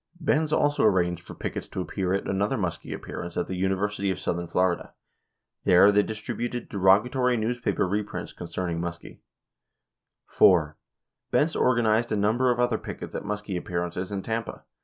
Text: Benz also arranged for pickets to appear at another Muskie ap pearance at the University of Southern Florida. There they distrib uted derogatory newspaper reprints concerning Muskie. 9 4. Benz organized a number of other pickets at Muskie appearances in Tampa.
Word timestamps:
Benz 0.19 0.51
also 0.51 0.83
arranged 0.83 1.21
for 1.21 1.35
pickets 1.35 1.67
to 1.67 1.79
appear 1.79 2.11
at 2.11 2.27
another 2.27 2.57
Muskie 2.57 2.91
ap 2.95 3.01
pearance 3.03 3.37
at 3.37 3.45
the 3.45 3.55
University 3.55 4.09
of 4.09 4.17
Southern 4.17 4.47
Florida. 4.47 4.95
There 5.63 5.91
they 5.91 6.01
distrib 6.03 6.37
uted 6.39 6.69
derogatory 6.69 7.37
newspaper 7.37 7.87
reprints 7.87 8.33
concerning 8.33 8.81
Muskie. 8.81 9.11
9 9.11 9.17
4. 10.25 10.77
Benz 11.29 11.55
organized 11.55 12.11
a 12.11 12.17
number 12.17 12.49
of 12.49 12.59
other 12.59 12.79
pickets 12.79 13.13
at 13.13 13.21
Muskie 13.21 13.55
appearances 13.59 14.11
in 14.11 14.23
Tampa. 14.23 14.63